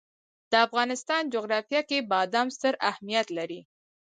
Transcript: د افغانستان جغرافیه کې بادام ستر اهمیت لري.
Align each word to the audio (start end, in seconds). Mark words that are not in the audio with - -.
د 0.51 0.53
افغانستان 0.67 1.21
جغرافیه 1.33 1.81
کې 1.89 2.07
بادام 2.11 2.47
ستر 2.55 2.73
اهمیت 2.89 3.27
لري. 3.37 3.61